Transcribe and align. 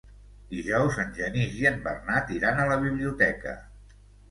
Dijous 0.53 0.97
en 1.03 1.11
Genís 1.17 1.53
i 1.59 1.69
en 1.73 1.77
Bernat 1.85 2.33
iran 2.39 2.65
a 2.65 2.67
la 2.73 2.81
biblioteca. 2.89 3.57